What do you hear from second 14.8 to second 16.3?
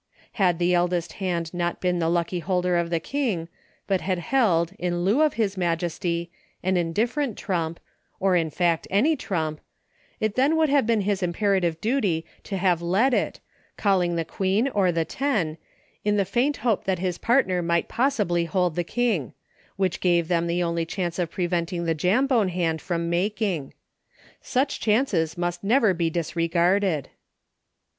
the ten, in the